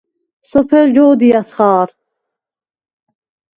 [0.51, 1.89] სოფელ ჯო̄დიას ხა̄რ.